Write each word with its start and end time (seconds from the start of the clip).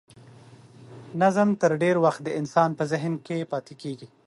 نظم 1.21 1.49
تر 1.61 1.71
ډېر 1.81 1.95
وخت 2.05 2.21
د 2.25 2.29
انسان 2.39 2.69
په 2.79 2.83
ذهن 2.91 3.13
کې 3.25 3.49
پاتې 3.51 3.73
کیږي. 3.81 4.07